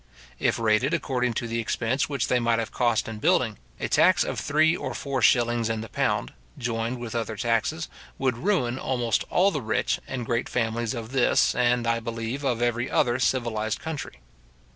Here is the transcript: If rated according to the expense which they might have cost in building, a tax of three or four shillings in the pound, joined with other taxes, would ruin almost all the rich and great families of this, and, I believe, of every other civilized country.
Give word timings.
If 0.39 0.57
rated 0.57 0.95
according 0.95 1.35
to 1.35 1.47
the 1.47 1.59
expense 1.59 2.09
which 2.09 2.27
they 2.27 2.39
might 2.39 2.57
have 2.57 2.71
cost 2.71 3.07
in 3.07 3.19
building, 3.19 3.59
a 3.79 3.87
tax 3.87 4.23
of 4.23 4.39
three 4.39 4.75
or 4.75 4.95
four 4.95 5.21
shillings 5.21 5.69
in 5.69 5.81
the 5.81 5.89
pound, 5.89 6.33
joined 6.57 6.97
with 6.97 7.13
other 7.13 7.35
taxes, 7.35 7.87
would 8.17 8.39
ruin 8.39 8.79
almost 8.79 9.25
all 9.29 9.51
the 9.51 9.61
rich 9.61 9.99
and 10.07 10.25
great 10.25 10.49
families 10.49 10.95
of 10.95 11.11
this, 11.11 11.53
and, 11.53 11.85
I 11.85 11.99
believe, 11.99 12.43
of 12.43 12.63
every 12.63 12.89
other 12.89 13.19
civilized 13.19 13.79
country. 13.79 14.19